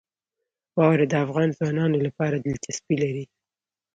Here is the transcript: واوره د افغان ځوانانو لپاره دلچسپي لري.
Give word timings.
واوره 0.77 1.05
د 1.09 1.13
افغان 1.25 1.49
ځوانانو 1.57 1.97
لپاره 2.05 2.35
دلچسپي 2.45 2.95
لري. 3.03 3.25